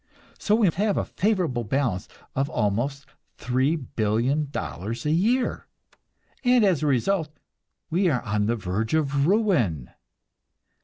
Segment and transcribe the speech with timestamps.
[0.39, 3.05] So we have a "favorable balance" of almost
[3.37, 5.67] $3,000,000,000 a year
[6.43, 7.29] and as a result
[7.91, 9.91] we are on the verge of ruin!